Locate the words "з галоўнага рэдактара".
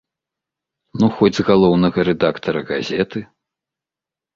1.41-2.59